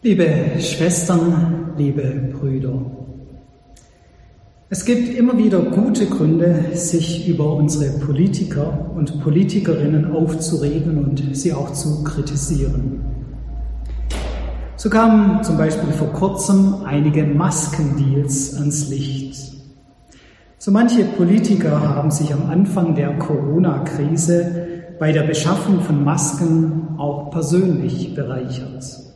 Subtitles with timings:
[0.00, 0.28] Liebe
[0.60, 2.80] Schwestern, liebe Brüder,
[4.68, 11.52] es gibt immer wieder gute Gründe, sich über unsere Politiker und Politikerinnen aufzuregen und sie
[11.52, 13.00] auch zu kritisieren.
[14.76, 19.52] So kamen zum Beispiel vor kurzem einige Maskendeals ans Licht.
[20.58, 24.68] So manche Politiker haben sich am Anfang der Corona-Krise
[25.00, 29.07] bei der Beschaffung von Masken auch persönlich bereichert.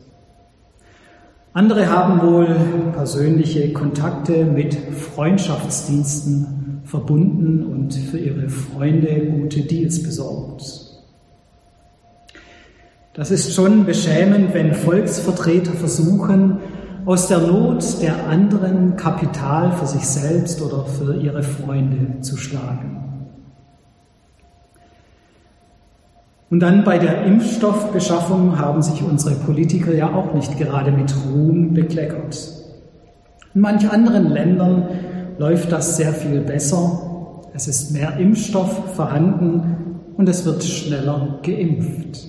[1.55, 2.47] Andere haben wohl
[2.93, 10.63] persönliche Kontakte mit Freundschaftsdiensten verbunden und für ihre Freunde gute Deals besorgt.
[13.13, 16.57] Das ist schon beschämend, wenn Volksvertreter versuchen,
[17.05, 23.02] aus der Not der anderen Kapital für sich selbst oder für ihre Freunde zu schlagen.
[26.53, 31.73] Und dann bei der Impfstoffbeschaffung haben sich unsere Politiker ja auch nicht gerade mit Ruhm
[31.73, 32.47] bekleckert.
[33.55, 34.87] In manch anderen Ländern
[35.39, 37.41] läuft das sehr viel besser.
[37.55, 42.19] Es ist mehr Impfstoff vorhanden und es wird schneller geimpft.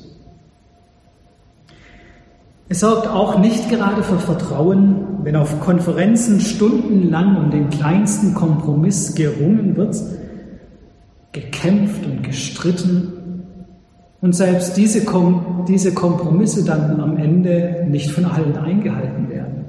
[2.70, 9.14] Es sorgt auch nicht gerade für Vertrauen, wenn auf Konferenzen stundenlang um den kleinsten Kompromiss
[9.14, 9.96] gerungen wird,
[11.32, 13.12] gekämpft und gestritten
[14.24, 19.66] und selbst diese, Kom diese Kompromisse dann am Ende nicht von allen eingehalten werden.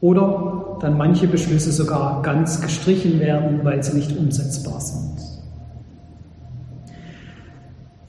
[0.00, 5.20] Oder dann manche Beschlüsse sogar ganz gestrichen werden, weil sie nicht umsetzbar sind.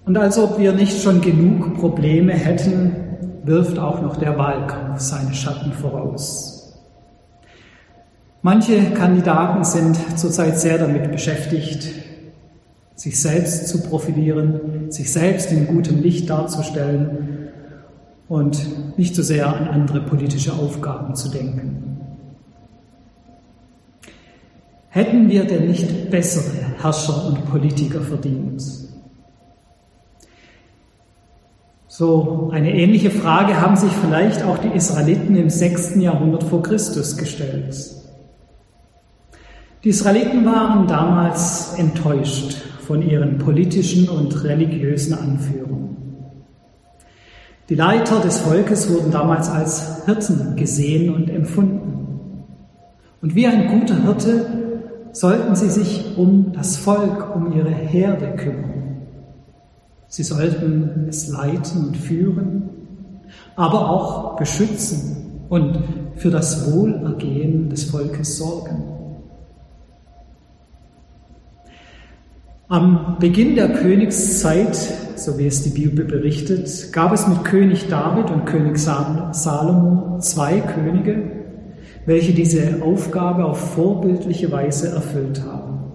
[0.06, 2.96] Und als ob wir nicht schon genug Probleme hätten,
[3.44, 6.82] wirft auch noch der Wahlkampf seine Schatten voraus.
[8.42, 12.05] Manche Kandidaten sind zurzeit sehr damit beschäftigt,
[12.96, 17.50] sich selbst zu profilieren, sich selbst in gutem Licht darzustellen
[18.28, 22.00] und nicht so sehr an andere politische Aufgaben zu denken.
[24.90, 28.64] Hätten wir denn nicht bessere Herrscher und Politiker verdient?
[31.88, 35.96] So eine ähnliche Frage haben sich vielleicht auch die Israeliten im 6.
[35.98, 37.76] Jahrhundert vor Christus gestellt.
[39.84, 45.98] Die Israeliten waren damals enttäuscht von ihren politischen und religiösen Anführern.
[47.68, 52.44] Die Leiter des Volkes wurden damals als Hirten gesehen und empfunden.
[53.22, 54.46] Und wie ein guter Hirte
[55.14, 59.02] sollten sie sich um das Volk, um ihre Herde kümmern.
[60.08, 62.70] Sie sollten es leiten und führen,
[63.56, 65.80] aber auch beschützen und
[66.18, 68.95] für das Wohlergehen des Volkes sorgen.
[72.68, 74.76] Am Beginn der Königszeit,
[75.16, 80.62] so wie es die Bibel berichtet, gab es mit König David und König Salomo zwei
[80.62, 81.32] Könige,
[82.08, 85.92] welche diese Aufgabe auf vorbildliche Weise erfüllt haben.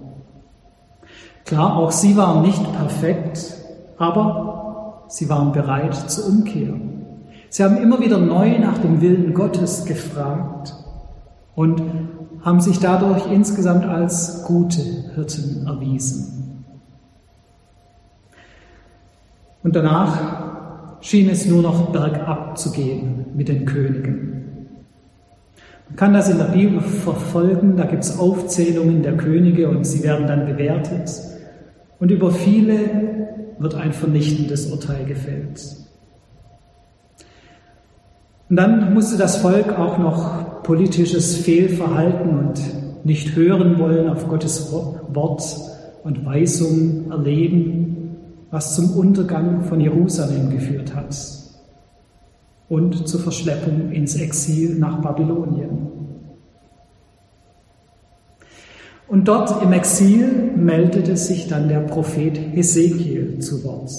[1.44, 3.52] Klar, auch sie waren nicht perfekt,
[3.98, 6.75] aber sie waren bereit zur Umkehr.
[7.48, 10.72] Sie haben immer wieder neu nach dem Willen Gottes gefragt
[11.56, 11.82] und
[12.42, 14.82] haben sich dadurch insgesamt als gute
[15.16, 16.41] Hirten erwiesen.
[19.62, 24.37] Und danach schien es nur noch bergab zu gehen mit den Königen.
[25.88, 30.03] Man kann das in der Bibel verfolgen, da gibt es Aufzählungen der Könige und sie
[30.03, 31.10] werden dann bewertet.
[31.99, 32.78] Und über viele
[33.59, 35.60] wird ein vernichtendes Urteil gefällt.
[38.49, 42.60] Und dann musste das Volk auch noch politisches Fehlverhalten und
[43.04, 45.43] nicht hören wollen auf Gottes Wort
[46.04, 47.89] und Weisung erleben
[48.50, 51.15] was zum Untergang von Jerusalem geführt hat
[52.69, 55.88] und zur Verschleppung ins Exil nach Babylonien.
[59.09, 63.91] Und dort im Exil meldete sich dann der Prophet Hesekiel zu Wort.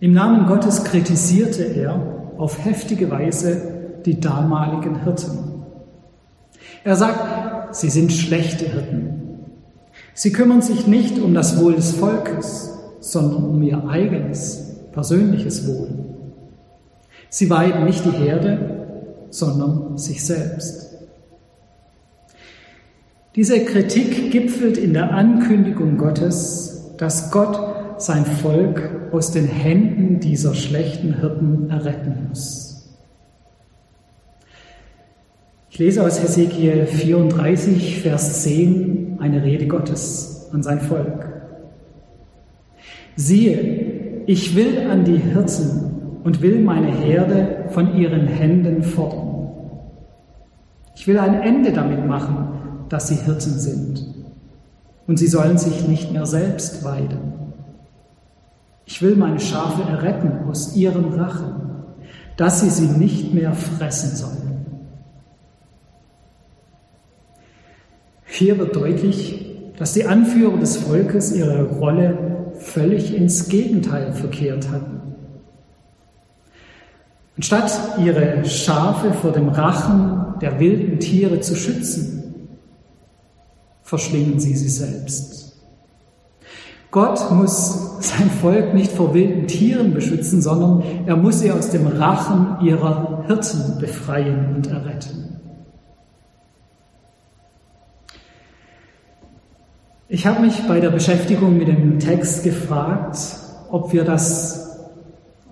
[0.00, 5.64] Im Namen Gottes kritisierte er auf heftige Weise die damaligen Hirten.
[6.82, 9.14] Er sagt, sie sind schlechte Hirten.
[10.14, 15.88] Sie kümmern sich nicht um das Wohl des Volkes, sondern um ihr eigenes, persönliches Wohl.
[17.30, 18.78] Sie weiden nicht die Herde,
[19.30, 20.88] sondern sich selbst.
[23.34, 30.54] Diese Kritik gipfelt in der Ankündigung Gottes, dass Gott sein Volk aus den Händen dieser
[30.54, 32.68] schlechten Hirten erretten muss.
[35.70, 41.27] Ich lese aus Hesekiel 34, Vers 10 eine Rede Gottes an sein Volk.
[43.20, 49.48] Siehe, ich will an die Hirten und will meine Herde von ihren Händen fordern.
[50.94, 54.06] Ich will ein Ende damit machen, dass sie Hirten sind.
[55.08, 57.18] Und sie sollen sich nicht mehr selbst weiden.
[58.86, 61.54] Ich will meine Schafe erretten aus ihrem Rachen,
[62.36, 64.64] dass sie sie nicht mehr fressen sollen.
[68.26, 75.00] Hier wird deutlich, dass die Anführer des Volkes ihre Rolle völlig ins Gegenteil verkehrt hatten.
[77.36, 82.48] Anstatt ihre Schafe vor dem Rachen der wilden Tiere zu schützen,
[83.82, 85.56] verschlingen sie sie selbst.
[86.90, 91.86] Gott muss sein Volk nicht vor wilden Tieren beschützen, sondern er muss sie aus dem
[91.86, 95.37] Rachen ihrer Hirten befreien und erretten.
[100.10, 103.18] Ich habe mich bei der Beschäftigung mit dem Text gefragt,
[103.68, 104.78] ob wir das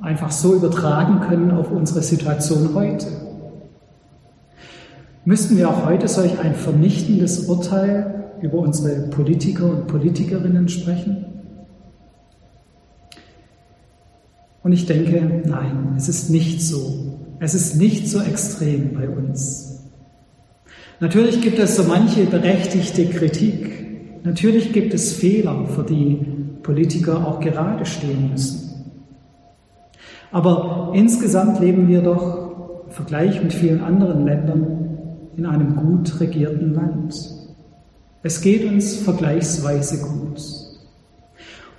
[0.01, 3.07] einfach so übertragen können auf unsere Situation heute.
[5.27, 11.27] Müssten wir auch heute solch ein vernichtendes Urteil über unsere Politiker und Politikerinnen sprechen?
[14.63, 17.19] Und ich denke, nein, es ist nicht so.
[17.41, 19.83] Es ist nicht so extrem bei uns.
[20.99, 23.86] Natürlich gibt es so manche berechtigte Kritik
[24.27, 26.19] Natürlich gibt es Fehler, für die
[26.65, 28.85] Politiker auch gerade stehen müssen.
[30.33, 34.99] Aber insgesamt leben wir doch im Vergleich mit vielen anderen Ländern
[35.37, 37.15] in einem gut regierten Land.
[38.25, 40.43] Es geht uns vergleichsweise gut.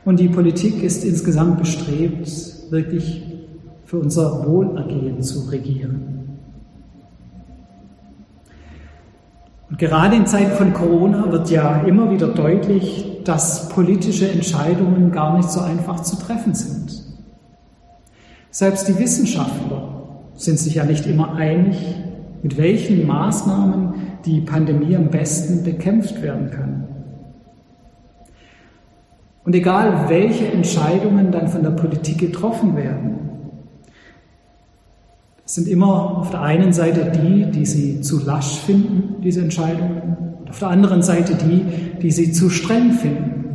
[0.05, 2.31] Und die Politik ist insgesamt bestrebt,
[2.69, 3.23] wirklich
[3.83, 6.17] für unser Wohlergehen zu regieren.
[9.69, 15.36] Und gerade in Zeiten von Corona wird ja immer wieder deutlich, dass politische Entscheidungen gar
[15.36, 17.04] nicht so einfach zu treffen sind.
[18.50, 20.04] Selbst die Wissenschaftler
[20.36, 21.78] sind sich ja nicht immer einig,
[22.42, 23.94] mit welchen Maßnahmen
[24.25, 26.88] die Pandemie am besten bekämpft werden kann.
[29.44, 33.26] Und egal, welche Entscheidungen dann von der Politik getroffen werden,
[35.47, 40.35] es sind immer auf der einen Seite die, die sie zu lasch finden, diese Entscheidungen,
[40.41, 41.63] und auf der anderen Seite die,
[42.01, 43.45] die sie zu streng finden.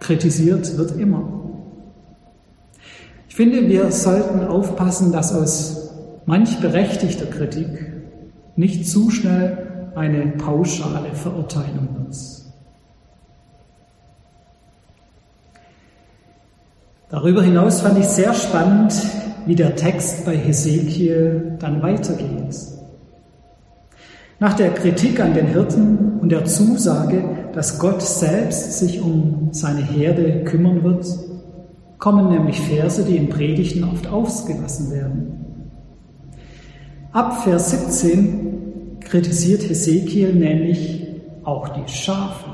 [0.00, 1.26] Kritisiert wird immer.
[3.26, 5.94] Ich finde, wir sollten aufpassen, dass aus
[6.26, 7.90] manch berechtigter Kritik
[8.56, 12.16] nicht zu schnell eine pauschale Verurteilung wird.
[17.08, 18.92] Darüber hinaus fand ich sehr spannend,
[19.46, 22.56] wie der Text bei Hesekiel dann weitergeht.
[24.40, 29.82] Nach der Kritik an den Hirten und der Zusage, dass Gott selbst sich um seine
[29.82, 31.06] Herde kümmern wird,
[31.98, 35.44] kommen nämlich Verse, die in Predigten oft ausgelassen werden.
[37.12, 41.06] Ab Vers 17 kritisiert Hesekiel nämlich
[41.42, 42.50] auch die Schafe,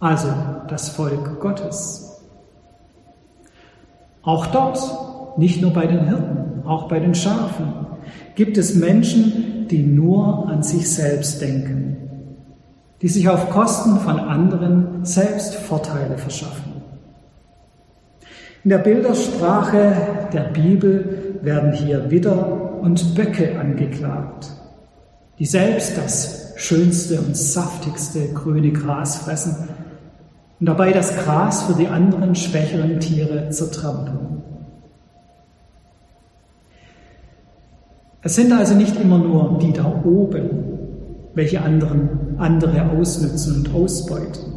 [0.00, 0.28] also
[0.68, 2.22] das Volk Gottes.
[4.22, 4.78] Auch dort
[5.38, 7.82] nicht nur bei den Hirten, auch bei den Schafen
[8.34, 11.96] gibt es Menschen, die nur an sich selbst denken,
[13.00, 16.72] die sich auf Kosten von anderen selbst Vorteile verschaffen.
[18.64, 24.52] In der Bildersprache der Bibel werden hier Widder und Böcke angeklagt,
[25.38, 29.68] die selbst das schönste und saftigste grüne Gras fressen
[30.60, 34.41] und dabei das Gras für die anderen schwächeren Tiere zertrampeln.
[38.22, 40.50] Es sind also nicht immer nur die da oben,
[41.34, 44.52] welche anderen, andere ausnützen und ausbeuten.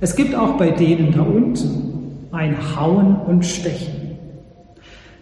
[0.00, 4.16] Es gibt auch bei denen da unten ein Hauen und Stechen.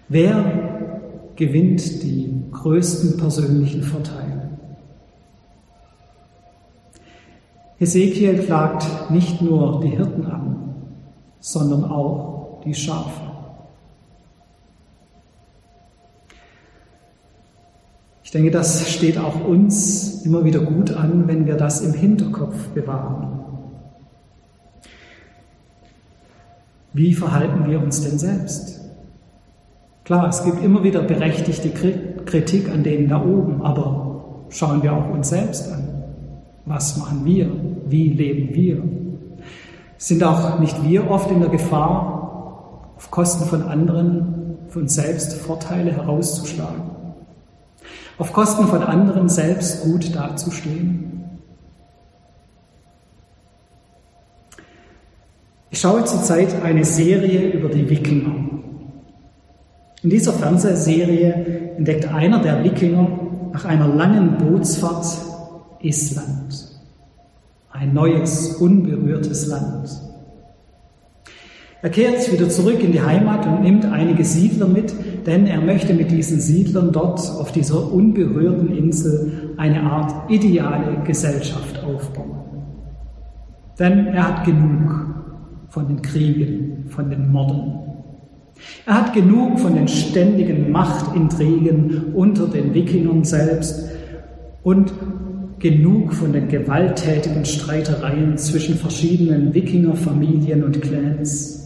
[0.09, 4.51] Wer gewinnt die größten persönlichen Vorteile?
[7.79, 10.75] Hesekiel klagt nicht nur die Hirten an,
[11.41, 13.28] sondern auch die Schafe.
[18.29, 22.69] Ich denke, das steht auch uns immer wieder gut an, wenn wir das im Hinterkopf
[22.75, 23.41] bewahren.
[26.93, 28.83] Wie verhalten wir uns denn selbst?
[30.05, 31.71] Klar, es gibt immer wieder berechtigte
[32.27, 35.89] Kritik an denen da oben, aber schauen wir auch uns selbst an.
[36.67, 37.51] Was machen wir?
[37.87, 38.83] Wie leben wir?
[39.97, 45.33] Sind auch nicht wir oft in der Gefahr, auf Kosten von anderen für uns selbst
[45.33, 46.88] Vorteile herauszuschlagen?
[48.19, 51.39] Auf Kosten von anderen selbst gut dazustehen?
[55.71, 58.35] Ich schaue zurzeit eine Serie über die Wikinger.
[60.03, 63.09] In dieser Fernsehserie entdeckt einer der Wikinger
[63.53, 65.07] nach einer langen Bootsfahrt
[65.81, 66.69] Island.
[67.71, 69.91] Ein neues, unberührtes Land.
[71.81, 74.93] Er kehrt wieder zurück in die Heimat und nimmt einige Siedler mit,
[75.27, 81.85] denn er möchte mit diesen Siedlern dort auf dieser unberührten Insel eine Art ideale Gesellschaft
[81.85, 82.41] aufbauen.
[83.79, 85.15] Denn er hat genug
[85.69, 87.79] von den Kriegen, von den Morden.
[88.85, 93.89] Er hat genug von den ständigen Machtintrigen unter den Wikingern selbst
[94.65, 94.93] und
[95.61, 101.58] genug von den gewalttätigen Streitereien zwischen verschiedenen Wikingerfamilien und Clans.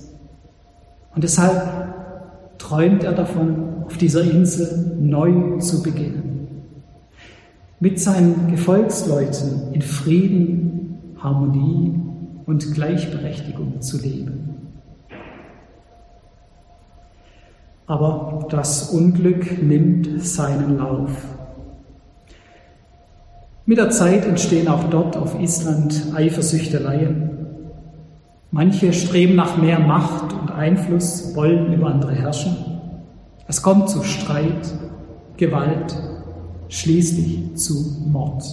[1.14, 6.48] Und deshalb träumt er davon, auf dieser Insel neu zu beginnen.
[7.80, 12.00] Mit seinen Gefolgsleuten in Frieden, Harmonie
[12.46, 14.52] und Gleichberechtigung zu leben.
[17.86, 21.10] Aber das Unglück nimmt seinen Lauf.
[23.66, 27.30] Mit der Zeit entstehen auch dort auf Island Eifersüchteleien.
[28.50, 32.56] Manche streben nach mehr Macht Einfluss, wollen über andere herrschen.
[33.48, 34.72] Es kommt zu Streit,
[35.36, 35.96] Gewalt,
[36.68, 37.74] schließlich zu
[38.06, 38.44] Mord.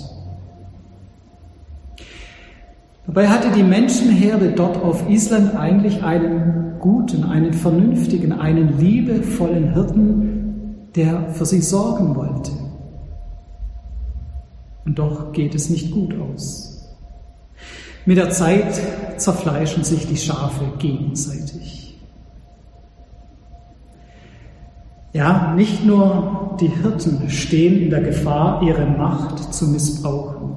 [3.05, 10.89] Dabei hatte die Menschenherde dort auf Island eigentlich einen guten, einen vernünftigen, einen liebevollen Hirten,
[10.95, 12.51] der für sie sorgen wollte.
[14.85, 16.95] Und doch geht es nicht gut aus.
[18.05, 18.79] Mit der Zeit
[19.17, 21.88] zerfleischen sich die Schafe gegenseitig.
[25.11, 30.55] Ja, nicht nur die Hirten stehen in der Gefahr, ihre Macht zu missbrauchen.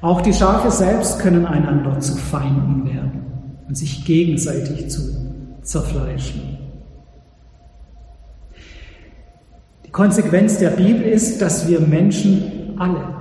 [0.00, 3.24] Auch die Schafe selbst können einander zu Feinden werden
[3.66, 5.00] und sich gegenseitig zu
[5.62, 6.58] zerfleischen.
[9.86, 13.14] Die Konsequenz der Bibel ist, dass wir Menschen alle,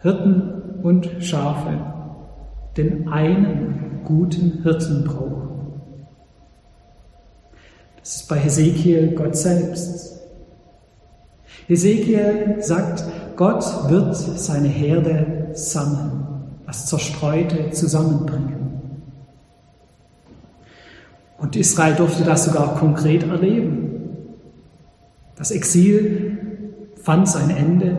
[0.00, 1.78] Hirten und Schafe,
[2.76, 5.49] den einen guten Hirten brauchen.
[8.00, 10.20] Das ist bei Hesekiel Gott selbst.
[11.66, 13.04] Hesekiel sagt,
[13.36, 16.26] Gott wird seine Herde sammeln,
[16.66, 18.56] das Zerstreute zusammenbringen.
[21.38, 24.26] Und Israel durfte das sogar konkret erleben.
[25.36, 26.38] Das Exil
[27.02, 27.96] fand sein Ende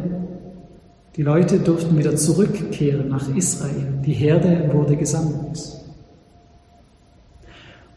[1.17, 3.99] die Leute durften wieder zurückkehren nach Israel.
[4.05, 5.80] Die Herde wurde gesammelt.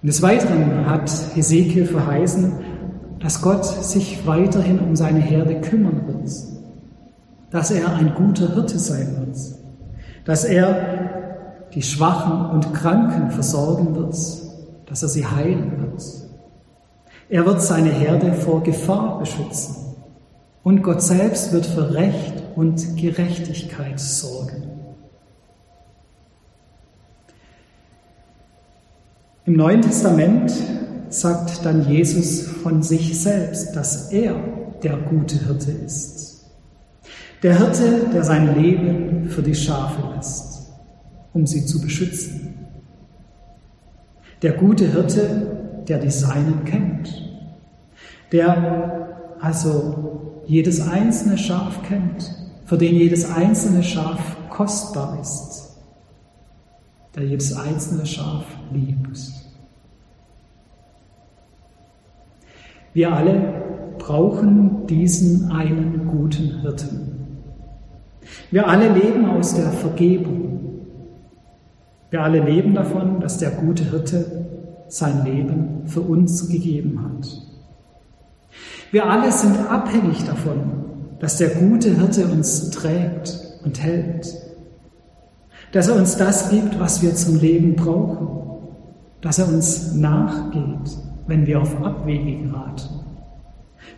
[0.04, 2.52] Und des Weiteren hat Hesekiel verheißen,
[3.20, 6.30] dass Gott sich weiterhin um seine Herde kümmern wird,
[7.50, 9.38] dass er ein guter Hirte sein wird,
[10.26, 14.14] dass er die Schwachen und Kranken versorgen wird,
[14.84, 16.02] dass er sie heilen wird.
[17.30, 19.74] Er wird seine Herde vor Gefahr beschützen
[20.62, 24.73] und Gott selbst wird für Recht und Gerechtigkeit sorgen.
[29.46, 30.54] Im Neuen Testament
[31.10, 34.36] sagt dann Jesus von sich selbst, dass er
[34.82, 36.46] der gute Hirte ist.
[37.42, 40.72] Der Hirte, der sein Leben für die Schafe lässt,
[41.34, 42.54] um sie zu beschützen.
[44.40, 47.12] Der gute Hirte, der die Seinen kennt.
[48.32, 52.34] Der also jedes einzelne Schaf kennt
[52.64, 55.63] für den jedes einzelne Schaf kostbar ist,
[57.14, 59.18] der jedes einzelne Schaf liebt.
[62.92, 67.14] Wir alle brauchen diesen einen guten Hirten.
[68.50, 70.84] Wir alle leben aus der Vergebung.
[72.10, 74.46] Wir alle leben davon, dass der gute Hirte
[74.88, 77.28] sein Leben für uns gegeben hat.
[78.92, 80.84] Wir alle sind abhängig davon,
[81.18, 84.43] dass der gute Hirte uns trägt und hält,
[85.74, 88.28] dass er uns das gibt, was wir zum Leben brauchen,
[89.20, 93.00] dass er uns nachgeht, wenn wir auf Abwege geraten,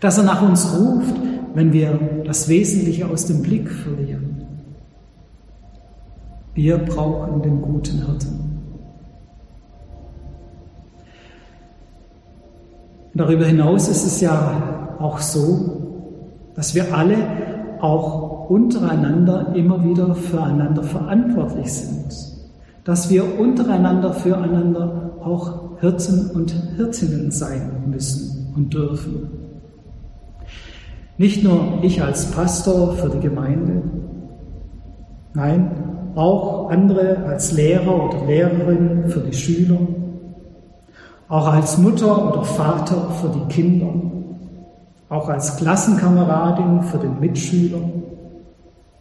[0.00, 1.14] dass er nach uns ruft,
[1.52, 4.42] wenn wir das Wesentliche aus dem Blick verlieren.
[6.54, 8.62] Wir brauchen den guten Hirten.
[13.12, 16.14] Darüber hinaus ist es ja auch so,
[16.54, 17.18] dass wir alle
[17.82, 22.14] auch untereinander immer wieder füreinander verantwortlich sind,
[22.84, 29.28] dass wir untereinander füreinander auch Hirten und Hirtinnen sein müssen und dürfen.
[31.18, 33.82] Nicht nur ich als Pastor für die Gemeinde,
[35.34, 35.70] nein,
[36.14, 39.78] auch andere als Lehrer oder Lehrerin für die Schüler,
[41.28, 43.92] auch als Mutter oder Vater für die Kinder,
[45.08, 47.80] auch als Klassenkameradin für den Mitschüler,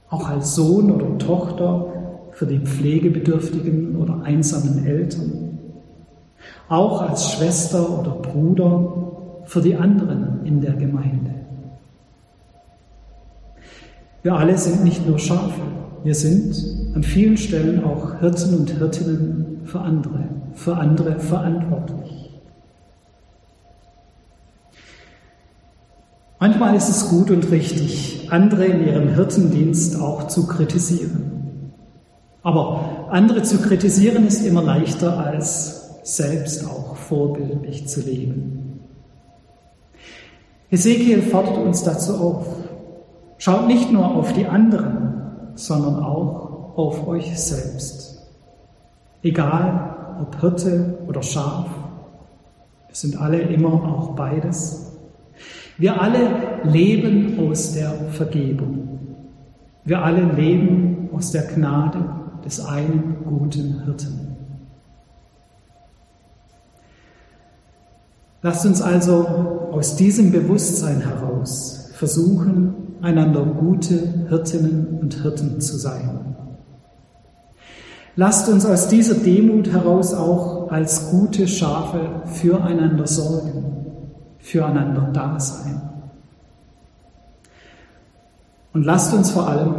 [0.09, 1.87] auch als Sohn oder Tochter
[2.31, 5.59] für die pflegebedürftigen oder einsamen Eltern,
[6.69, 8.93] auch als Schwester oder Bruder
[9.45, 11.31] für die anderen in der Gemeinde.
[14.23, 15.61] Wir alle sind nicht nur Schafe,
[16.03, 16.55] wir sind
[16.95, 22.04] an vielen Stellen auch Hirten und Hirtinnen für andere, für andere verantwortlich.
[26.47, 31.73] Manchmal ist es gut und richtig, andere in ihrem Hirtendienst auch zu kritisieren.
[32.43, 38.79] Aber andere zu kritisieren ist immer leichter als selbst auch vorbildlich zu leben.
[40.69, 42.45] Ezekiel fordert uns dazu auf.
[43.39, 48.23] Schaut nicht nur auf die anderen, sondern auch auf euch selbst.
[49.23, 51.65] Egal ob Hirte oder Schaf,
[52.87, 54.91] wir sind alle immer auch beides.
[55.77, 58.99] Wir alle leben aus der Vergebung.
[59.83, 61.99] Wir alle leben aus der Gnade
[62.45, 64.37] des einen guten Hirten.
[68.41, 69.27] Lasst uns also
[69.71, 76.35] aus diesem Bewusstsein heraus versuchen, einander gute Hirtinnen und Hirten zu sein.
[78.15, 83.74] Lasst uns aus dieser Demut heraus auch als gute Schafe füreinander sorgen
[84.45, 85.81] füreinander da sein.
[88.73, 89.73] Und lasst uns vor allem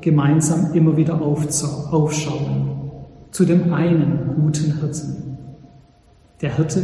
[0.00, 2.90] gemeinsam immer wieder aufschauen
[3.30, 5.38] zu dem einen guten Hirten.
[6.40, 6.82] Der Hirte,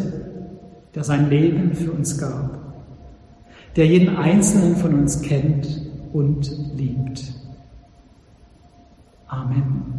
[0.95, 2.59] der sein Leben für uns gab,
[3.75, 5.67] der jeden einzelnen von uns kennt
[6.13, 7.25] und liebt.
[9.27, 9.96] Amen.